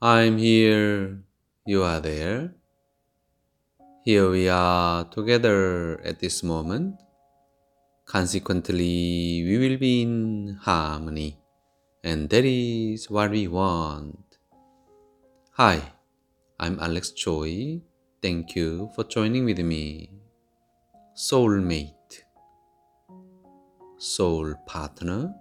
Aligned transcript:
I'm 0.00 0.38
here, 0.38 1.24
you 1.66 1.82
are 1.82 1.98
there. 1.98 2.54
Here 4.04 4.30
we 4.30 4.48
are 4.48 5.02
together 5.06 6.00
at 6.04 6.20
this 6.20 6.44
moment. 6.44 7.02
Consequently, 8.06 9.42
we 9.42 9.58
will 9.58 9.76
be 9.76 10.02
in 10.02 10.56
harmony, 10.62 11.40
and 12.04 12.30
that 12.30 12.44
is 12.44 13.10
what 13.10 13.32
we 13.32 13.48
want. 13.48 14.38
Hi, 15.54 15.82
I'm 16.60 16.78
Alex 16.78 17.10
Choi. 17.10 17.82
Thank 18.22 18.54
you 18.54 18.90
for 18.94 19.02
joining 19.02 19.46
with 19.46 19.58
me. 19.58 20.12
Soulmate, 21.16 22.22
soul 23.96 24.54
partner, 24.64 25.34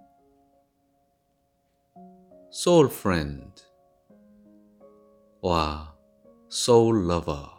soul 2.50 2.88
friend, 2.88 3.52
or 5.42 5.88
soul 6.50 6.96
lover. 6.96 7.50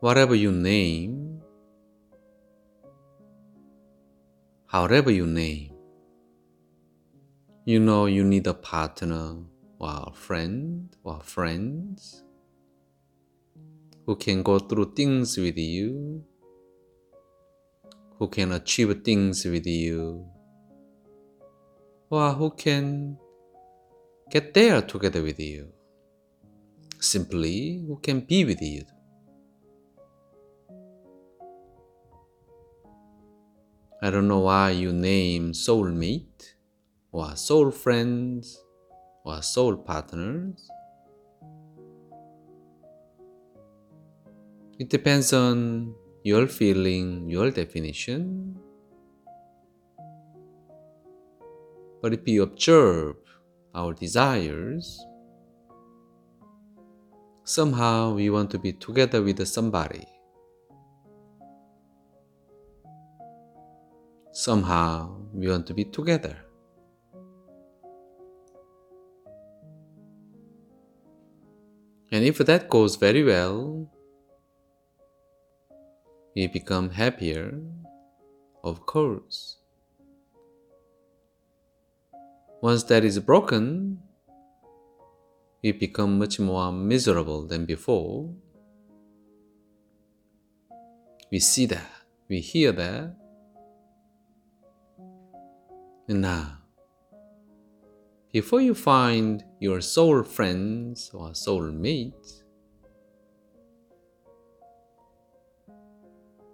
Whatever 0.00 0.34
you 0.34 0.50
name, 0.50 1.42
however 4.66 5.10
you 5.10 5.26
name, 5.26 5.74
you 7.66 7.78
know 7.78 8.06
you 8.06 8.24
need 8.24 8.46
a 8.46 8.54
partner 8.54 9.36
or 9.78 10.04
a 10.06 10.12
friend 10.12 10.96
or 11.04 11.20
friends 11.20 12.24
who 14.06 14.16
can 14.16 14.42
go 14.42 14.58
through 14.58 14.92
things 14.94 15.36
with 15.36 15.58
you, 15.58 16.24
who 18.18 18.26
can 18.26 18.52
achieve 18.52 19.02
things 19.04 19.44
with 19.44 19.66
you, 19.66 20.26
or 22.08 22.32
who 22.32 22.50
can 22.50 23.18
get 24.30 24.54
there 24.54 24.80
together 24.80 25.22
with 25.22 25.40
you. 25.40 25.68
Simply, 27.00 27.82
who 27.86 27.98
can 28.00 28.20
be 28.20 28.44
with 28.44 28.62
you. 28.62 28.84
I 34.02 34.10
don't 34.10 34.28
know 34.28 34.40
why 34.40 34.70
you 34.70 34.92
name 34.92 35.52
soulmate 35.52 36.54
or 37.12 37.34
soul 37.36 37.70
friends 37.70 38.62
or 39.24 39.42
soul 39.42 39.76
partners. 39.76 40.70
It 44.78 44.88
depends 44.88 45.32
on 45.32 45.94
your 46.22 46.46
feeling, 46.46 47.28
your 47.28 47.50
definition. 47.50 48.56
But 52.00 52.14
if 52.14 52.26
you 52.26 52.42
observe 52.42 53.16
our 53.74 53.94
desires, 53.94 55.04
somehow 57.44 58.14
we 58.14 58.30
want 58.30 58.50
to 58.50 58.58
be 58.58 58.72
together 58.72 59.22
with 59.22 59.46
somebody. 59.46 60.06
Somehow 64.32 65.16
we 65.32 65.48
want 65.48 65.66
to 65.66 65.74
be 65.74 65.84
together. 65.84 66.36
And 72.12 72.24
if 72.24 72.38
that 72.38 72.68
goes 72.68 72.96
very 72.96 73.22
well, 73.22 73.88
we 76.34 76.48
become 76.48 76.90
happier, 76.90 77.60
of 78.64 78.84
course. 78.86 79.59
Once 82.62 82.82
that 82.84 83.04
is 83.04 83.18
broken, 83.18 83.98
we 85.62 85.72
become 85.72 86.18
much 86.18 86.38
more 86.38 86.70
miserable 86.70 87.46
than 87.46 87.64
before. 87.64 88.30
We 91.32 91.38
see 91.38 91.64
that, 91.66 91.90
we 92.28 92.40
hear 92.40 92.72
that. 92.72 93.16
And 96.08 96.20
now, 96.20 96.58
before 98.30 98.60
you 98.60 98.74
find 98.74 99.42
your 99.58 99.80
soul 99.80 100.22
friends 100.22 101.10
or 101.14 101.34
soul 101.34 101.62
mates, 101.70 102.42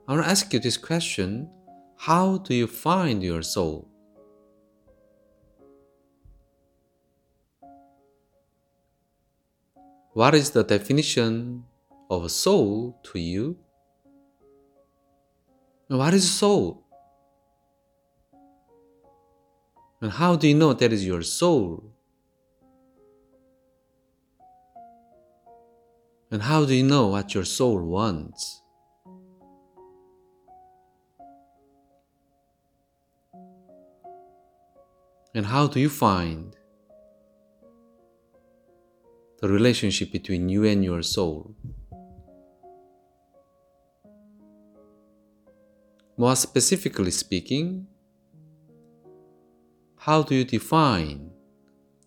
I 0.06 0.12
want 0.12 0.24
to 0.24 0.30
ask 0.30 0.52
you 0.52 0.60
this 0.60 0.76
question 0.76 1.50
How 1.96 2.38
do 2.38 2.54
you 2.54 2.68
find 2.68 3.24
your 3.24 3.42
soul? 3.42 3.90
What 10.16 10.34
is 10.34 10.52
the 10.52 10.64
definition 10.64 11.66
of 12.08 12.30
soul 12.30 12.98
to 13.02 13.18
you? 13.18 13.58
What 15.88 16.14
is 16.14 16.26
soul? 16.26 16.86
And 20.00 20.10
how 20.10 20.34
do 20.34 20.48
you 20.48 20.54
know 20.54 20.72
that 20.72 20.90
is 20.90 21.04
your 21.04 21.20
soul? 21.20 21.92
And 26.30 26.40
how 26.40 26.64
do 26.64 26.74
you 26.74 26.82
know 26.82 27.08
what 27.08 27.34
your 27.34 27.44
soul 27.44 27.78
wants? 27.82 28.62
And 35.34 35.44
how 35.44 35.66
do 35.66 35.78
you 35.78 35.90
find 35.90 36.56
the 39.40 39.48
relationship 39.48 40.10
between 40.12 40.48
you 40.48 40.64
and 40.64 40.82
your 40.84 41.02
soul? 41.02 41.54
More 46.16 46.36
specifically 46.36 47.10
speaking, 47.10 47.86
how 49.98 50.22
do 50.22 50.34
you 50.34 50.44
define 50.44 51.30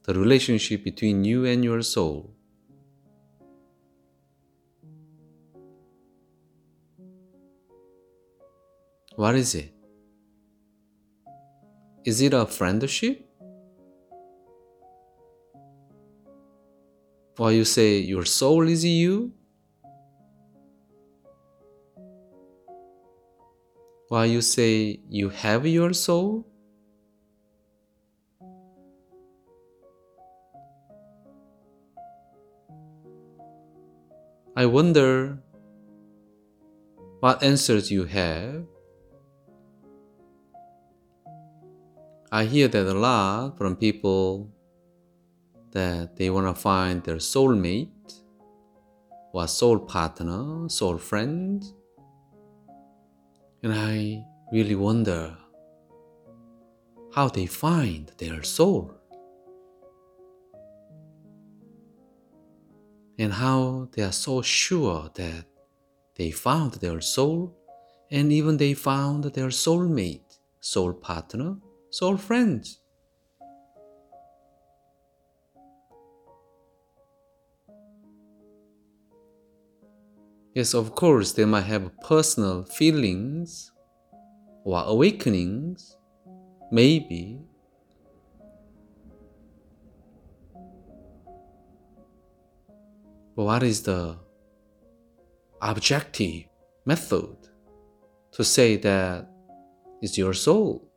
the 0.03 0.13
relationship 0.13 0.83
between 0.83 1.23
you 1.23 1.45
and 1.45 1.63
your 1.63 1.83
soul? 1.83 2.33
What 9.15 9.35
is 9.35 9.53
it? 9.53 9.73
Is 12.05 12.21
it 12.21 12.33
a 12.33 12.45
friendship? 12.47 13.28
Or 17.39 17.53
you 17.53 17.63
say 17.63 17.99
your 17.99 18.25
soul 18.25 18.67
is 18.67 18.83
you? 18.83 19.31
Or 24.09 24.25
you 24.25 24.41
say 24.41 24.99
you 25.07 25.29
have 25.29 25.65
your 25.65 25.93
soul? 25.93 26.45
I 34.57 34.65
wonder 34.65 35.39
what 37.21 37.41
answers 37.41 37.89
you 37.89 38.03
have. 38.03 38.65
I 42.33 42.43
hear 42.43 42.67
that 42.67 42.85
a 42.85 42.93
lot 42.93 43.57
from 43.57 43.77
people 43.77 44.51
that 45.71 46.15
they 46.15 46.29
want 46.29 46.47
to 46.47 46.61
find 46.61 47.03
their 47.03 47.17
soulmate 47.17 48.21
or 49.33 49.47
soul 49.47 49.79
partner, 49.79 50.67
soul 50.69 50.97
friend. 50.97 51.63
And 53.63 53.73
I 53.73 54.23
really 54.51 54.75
wonder 54.75 55.35
how 57.13 57.27
they 57.29 57.45
find 57.45 58.11
their 58.17 58.43
soul. 58.43 58.99
and 63.19 63.33
how 63.33 63.89
they 63.91 64.01
are 64.01 64.13
so 64.13 64.41
sure 64.41 65.11
that 65.13 65.45
they 66.15 66.31
found 66.31 66.75
their 66.75 67.01
soul 67.01 67.53
and 68.09 68.31
even 68.31 68.55
they 68.57 68.73
found 68.73 69.25
their 69.25 69.49
soulmate, 69.49 70.39
soul 70.61 70.93
partner, 70.93 71.57
soul 71.91 72.15
friends. 72.17 72.79
Yes, 80.59 80.73
of 80.73 80.93
course, 80.93 81.31
they 81.31 81.45
might 81.45 81.67
have 81.71 81.97
personal 82.01 82.65
feelings 82.65 83.71
or 84.65 84.83
awakenings, 84.85 85.95
maybe, 86.69 87.39
But 93.37 93.43
what 93.45 93.63
is 93.63 93.83
the 93.83 94.17
objective 95.61 96.43
method 96.85 97.37
to 98.33 98.43
say 98.43 98.75
that 98.75 99.29
it's 100.01 100.17
your 100.17 100.33
soul? 100.33 100.88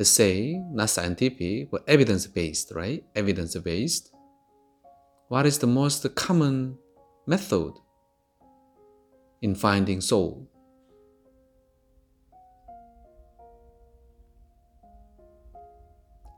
Let's 0.00 0.08
say 0.08 0.58
not 0.72 0.88
scientific 0.88 1.70
but 1.70 1.84
evidence 1.86 2.26
based 2.26 2.72
right? 2.74 3.04
Evidence 3.14 3.54
based 3.56 4.14
what 5.28 5.44
is 5.44 5.58
the 5.58 5.66
most 5.66 6.14
common 6.14 6.78
method 7.26 7.74
in 9.42 9.54
finding 9.54 10.00
soul? 10.00 10.48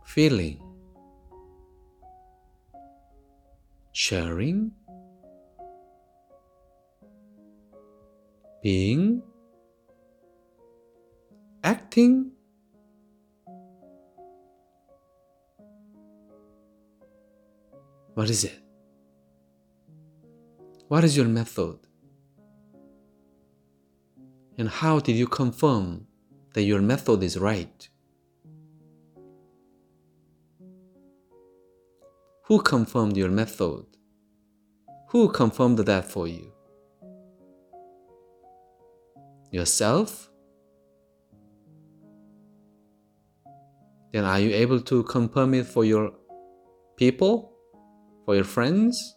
Feeling. 0.05 0.61
Sharing. 3.93 4.73
Being. 8.61 9.23
Acting 11.63 12.32
what 18.23 18.31
is 18.31 18.45
it? 18.45 18.61
What 20.87 21.03
is 21.03 21.17
your 21.17 21.27
method? 21.27 21.77
And 24.57 24.69
how 24.69 25.01
did 25.01 25.17
you 25.17 25.27
confirm 25.27 26.07
that 26.55 26.63
your 26.63 26.81
method 26.81 27.25
is 27.25 27.37
right? 27.37 27.89
Who 32.45 32.63
confirmed 32.63 33.17
your 33.17 33.31
method? 33.31 33.87
Who 35.09 35.29
confirmed 35.29 35.81
that 35.81 36.05
for 36.05 36.29
you? 36.29 36.53
Yourself? 39.51 40.31
Then 44.13 44.25
are 44.25 44.39
you 44.39 44.55
able 44.55 44.81
to 44.83 45.03
confirm 45.03 45.55
it 45.55 45.67
for 45.67 45.85
your 45.85 46.13
people, 46.97 47.52
for 48.25 48.35
your 48.35 48.45
friends? 48.45 49.17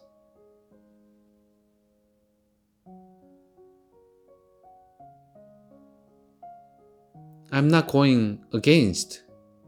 I'm 7.52 7.68
not 7.68 7.88
going 7.88 8.44
against 8.52 9.22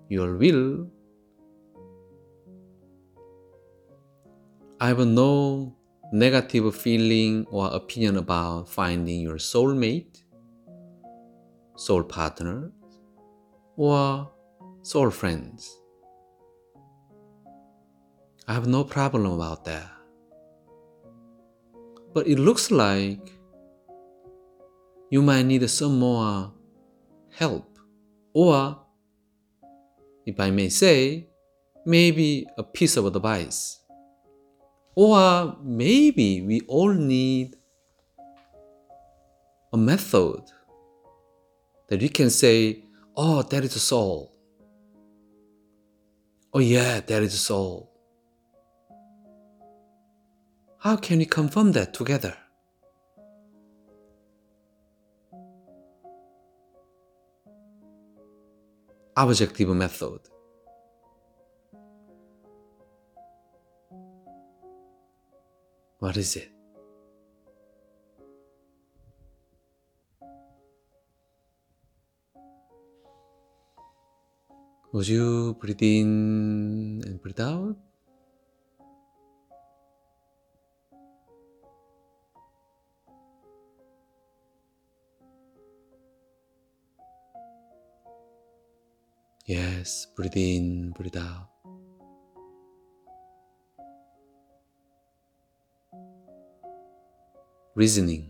your 0.08 0.36
will. 0.36 0.90
I 4.80 4.88
have 4.88 4.98
no 4.98 5.74
negative 6.12 6.74
feeling 6.74 7.46
or 7.50 7.68
opinion 7.68 8.16
about 8.16 8.68
finding 8.68 9.20
your 9.20 9.36
soulmate, 9.36 10.22
soul 11.76 12.02
partner, 12.02 12.72
or 13.76 14.30
soul 14.82 15.10
friends. 15.10 15.80
I 18.48 18.54
have 18.54 18.66
no 18.66 18.82
problem 18.82 19.26
about 19.26 19.66
that. 19.66 19.86
But 22.14 22.26
it 22.26 22.38
looks 22.38 22.70
like 22.70 23.30
you 25.10 25.20
might 25.20 25.44
need 25.44 25.68
some 25.68 25.98
more 25.98 26.50
help, 27.30 27.78
or 28.32 28.78
if 30.24 30.40
I 30.40 30.50
may 30.50 30.70
say, 30.70 31.28
maybe 31.84 32.46
a 32.56 32.62
piece 32.62 32.96
of 32.96 33.04
advice. 33.04 33.80
Or 34.94 35.54
maybe 35.62 36.40
we 36.40 36.62
all 36.62 36.94
need 36.94 37.54
a 39.74 39.76
method 39.76 40.40
that 41.88 42.00
we 42.00 42.08
can 42.08 42.30
say, 42.30 42.82
oh, 43.14 43.42
that 43.42 43.62
is 43.62 43.76
a 43.76 43.78
soul. 43.78 44.34
Oh, 46.54 46.60
yeah, 46.60 47.00
that 47.00 47.22
is 47.22 47.34
a 47.34 47.38
soul. 47.38 47.97
How 50.80 50.94
can 50.94 51.18
we 51.18 51.26
confirm 51.26 51.72
that 51.72 51.92
together? 51.92 52.36
Objective 59.16 59.68
method. 59.70 60.20
What 65.98 66.16
is 66.16 66.36
it? 66.36 66.48
Would 74.92 75.08
you 75.08 75.54
breathe 75.54 75.82
in 75.82 77.02
and 77.04 77.20
breathe 77.20 77.40
out? 77.40 77.76
Yes, 89.48 90.06
breathe 90.14 90.36
in, 90.36 90.90
breathe 90.90 91.16
out. 91.16 91.48
Reasoning 97.74 98.28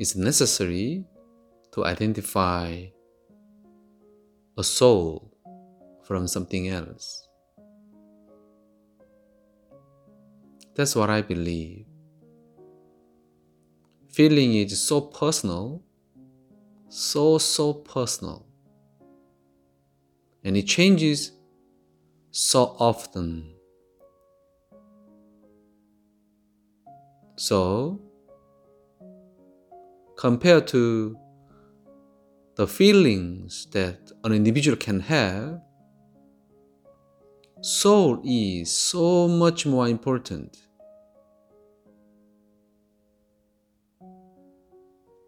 is 0.00 0.16
necessary 0.16 1.04
to 1.70 1.84
identify 1.84 2.86
a 4.58 4.64
soul 4.64 5.32
from 6.02 6.26
something 6.26 6.70
else. 6.70 7.28
That's 10.74 10.96
what 10.96 11.08
I 11.08 11.22
believe. 11.22 11.86
Feeling 14.10 14.56
is 14.56 14.82
so 14.82 15.02
personal, 15.02 15.84
so, 16.88 17.38
so 17.38 17.74
personal. 17.74 18.51
And 20.44 20.56
it 20.56 20.66
changes 20.66 21.32
so 22.30 22.76
often. 22.78 23.54
So, 27.36 28.00
compared 30.16 30.66
to 30.68 31.16
the 32.56 32.66
feelings 32.66 33.66
that 33.72 34.12
an 34.24 34.32
individual 34.32 34.76
can 34.76 35.00
have, 35.00 35.60
soul 37.60 38.20
is 38.24 38.70
so 38.70 39.28
much 39.28 39.66
more 39.66 39.88
important. 39.88 40.56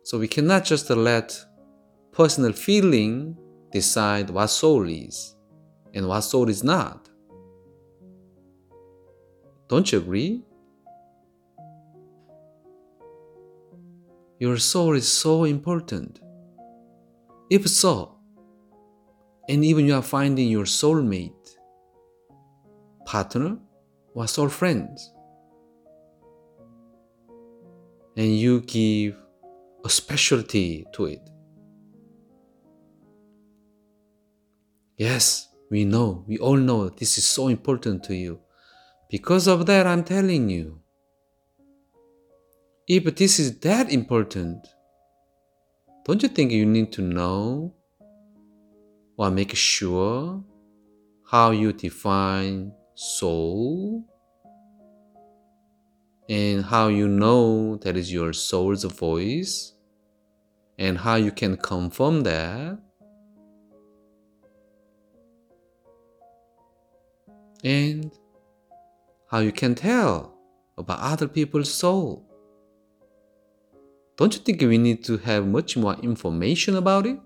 So 0.03 0.19
we 0.19 0.29
cannot 0.29 0.65
just 0.65 0.91
let 0.91 1.35
personal 2.13 2.53
feeling 2.53 3.39
decide 3.75 4.31
what 4.31 4.47
soul 4.47 4.89
is 4.89 5.35
and 5.95 6.07
what 6.07 6.21
soul 6.21 6.49
is 6.49 6.63
not. 6.63 7.09
Don't 9.69 9.91
you 9.91 9.99
agree? 9.99 10.45
Your 14.39 14.59
soul 14.59 14.95
is 14.95 15.09
so 15.09 15.43
important. 15.43 16.21
If 17.51 17.69
so, 17.69 18.17
and 19.49 19.65
even 19.65 19.87
you 19.87 19.97
are 19.97 20.03
finding 20.03 20.49
your 20.49 20.67
soulmate, 20.67 21.57
partner 23.05 23.59
or 24.15 24.29
soul 24.29 24.49
friends. 24.49 25.13
And 28.17 28.39
you 28.39 28.61
give 28.61 29.17
a 29.85 29.91
specialty 29.91 30.87
to 30.93 31.07
it. 31.07 31.34
Yes, 34.97 35.49
we 35.71 35.85
know, 35.85 36.25
we 36.29 36.39
all 36.39 36.57
know 36.57 36.89
this 36.89 37.19
is 37.19 37.25
so 37.25 37.49
important 37.49 38.05
to 38.05 38.15
you. 38.15 38.39
Because 39.11 39.49
of 39.49 39.67
that, 39.67 39.89
I'm 39.89 40.05
telling 40.05 40.49
you. 40.49 40.81
If 42.87 43.17
this 43.17 43.41
is 43.41 43.59
that 43.61 43.91
important, 43.91 44.69
don't 46.05 46.23
you 46.23 46.29
think 46.29 46.53
you 46.53 46.65
need 46.65 46.93
to 46.93 47.03
know? 47.03 47.75
Or 49.17 49.31
make 49.31 49.57
sure? 49.57 50.45
How 51.29 51.51
you 51.51 51.73
define 51.73 52.73
soul? 52.95 54.05
And 56.29 56.65
how 56.65 56.87
you 56.87 57.09
know 57.09 57.77
that 57.79 57.97
is 57.97 58.13
your 58.13 58.33
soul's 58.33 58.85
voice? 58.85 59.73
And 60.79 60.99
how 60.99 61.17
you 61.17 61.33
can 61.33 61.57
confirm 61.57 62.23
that 62.23 62.79
and 67.65 68.13
how 69.31 69.39
you 69.39 69.51
can 69.51 69.75
tell 69.75 70.37
about 70.77 71.01
other 71.01 71.27
people's 71.27 71.73
soul. 71.73 72.29
Don't 74.17 74.35
you 74.35 74.41
think 74.41 74.61
we 74.61 74.79
need 74.79 75.03
to 75.05 75.17
have 75.19 75.47
much 75.47 75.77
more 75.77 75.95
information 75.95 76.77
about 76.77 77.07
it? 77.07 77.19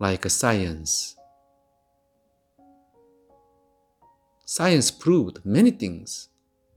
Like 0.00 0.24
a 0.24 0.30
science. 0.30 1.16
Science 4.44 4.90
proved 4.90 5.44
many 5.44 5.70
things, 5.70 6.28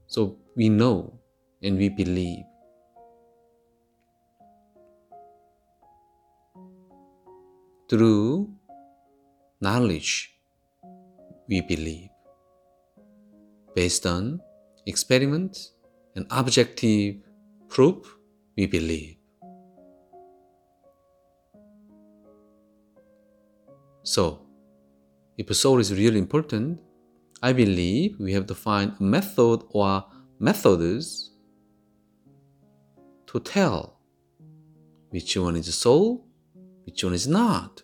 so 0.06 0.36
we 0.56 0.68
know 0.68 1.18
and 1.62 1.76
we 1.78 1.88
believe. 1.88 2.49
Through 7.90 8.54
knowledge, 9.60 10.38
we 11.48 11.60
believe, 11.60 12.10
based 13.74 14.06
on 14.06 14.40
experiment 14.86 15.58
and 16.14 16.24
objective 16.30 17.16
proof, 17.68 18.16
we 18.56 18.66
believe. 18.66 19.16
So, 24.04 24.46
if 25.36 25.52
soul 25.56 25.80
is 25.80 25.92
really 25.92 26.20
important, 26.20 26.78
I 27.42 27.52
believe 27.52 28.20
we 28.20 28.32
have 28.34 28.46
to 28.46 28.54
find 28.54 28.92
a 29.00 29.02
method 29.02 29.64
or 29.70 30.04
methods 30.38 31.32
to 33.26 33.40
tell 33.40 33.98
which 35.08 35.36
one 35.36 35.56
is 35.56 35.74
soul, 35.74 36.29
which 36.90 37.04
one 37.04 37.14
is 37.14 37.28
not. 37.28 37.82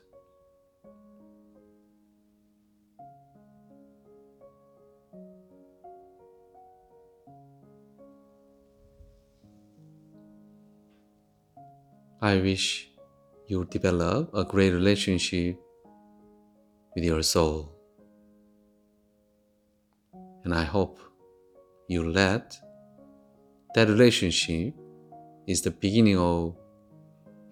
I 12.20 12.38
wish 12.38 12.90
you 13.46 13.64
develop 13.66 14.34
a 14.34 14.42
great 14.42 14.72
relationship 14.72 15.56
with 16.96 17.04
your 17.04 17.22
soul. 17.22 17.72
And 20.42 20.52
I 20.52 20.64
hope 20.64 20.98
you 21.86 22.10
let 22.10 22.58
that 23.76 23.86
relationship 23.86 24.74
is 25.46 25.62
the 25.62 25.70
beginning 25.70 26.18
of 26.18 26.56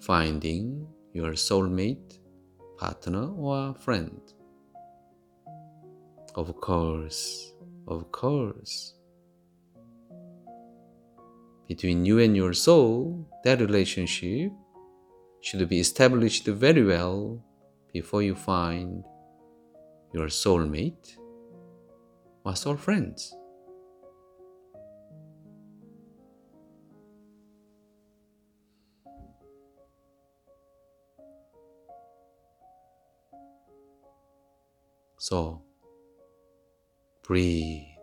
finding 0.01 0.89
your 1.15 1.33
soulmate, 1.33 2.19
partner, 2.77 3.31
or 3.37 3.75
friend. 3.75 4.21
Of 6.35 6.61
course, 6.61 7.55
of 7.87 8.11
course. 8.11 8.95
Between 11.69 12.05
you 12.05 12.19
and 12.19 12.37
your 12.37 12.53
soul, 12.53 13.27
that 13.45 13.61
relationship 13.61 14.53
should 15.41 15.67
be 15.69 15.79
established 15.79 16.47
very 16.47 16.85
well 16.85 17.43
before 17.93 18.23
you 18.23 18.35
find 18.35 19.05
your 20.13 20.27
soulmate 20.27 21.17
or 22.45 22.57
soul 22.57 22.77
friends. 22.77 23.35
So, 35.25 35.63
breathe. 37.23 37.97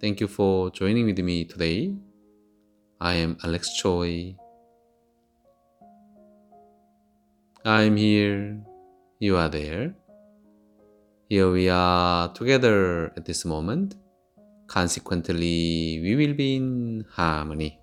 Thank 0.00 0.20
you 0.20 0.26
for 0.26 0.70
joining 0.70 1.04
with 1.04 1.18
me 1.18 1.44
today. 1.44 1.94
I 2.98 3.12
am 3.20 3.36
Alex 3.44 3.76
Choi. 3.76 4.36
I'm 7.62 7.98
here, 7.98 8.56
you 9.18 9.36
are 9.36 9.50
there. 9.50 9.94
Here 11.28 11.50
we 11.52 11.68
are 11.68 12.32
together 12.32 13.12
at 13.18 13.26
this 13.26 13.44
moment. 13.44 13.96
Consequently, 14.66 16.00
we 16.00 16.16
will 16.16 16.32
be 16.32 16.56
in 16.56 17.04
harmony. 17.10 17.81